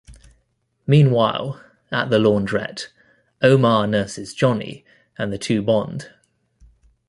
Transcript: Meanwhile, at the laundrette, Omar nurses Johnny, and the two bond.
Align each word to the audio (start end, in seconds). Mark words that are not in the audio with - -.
Meanwhile, 0.87 1.61
at 1.91 2.09
the 2.09 2.17
laundrette, 2.17 2.87
Omar 3.43 3.85
nurses 3.85 4.33
Johnny, 4.33 4.83
and 5.15 5.31
the 5.31 5.37
two 5.37 5.61
bond. 5.61 6.11